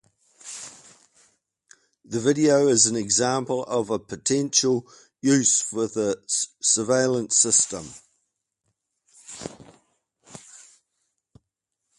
The 2.03 2.19
video 2.19 2.67
is 2.67 2.87
an 2.87 2.95
example 2.95 3.63
of 3.65 3.91
a 3.91 3.99
potential 3.99 4.87
use 5.21 5.61
for 5.61 5.85
the 5.85 6.19
surveillance 6.59 7.37
system. 7.37 7.87